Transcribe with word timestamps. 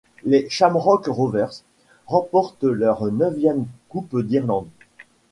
Les 0.23 0.49
Shamrock 0.49 1.05
Rovers 1.05 1.61
remportent 2.07 2.63
leur 2.63 3.05
neuvième 3.11 3.67
Coupe 3.87 4.17
d'Irlande. 4.19 4.65